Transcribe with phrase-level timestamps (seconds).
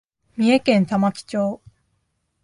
[0.35, 1.61] 三重県玉城町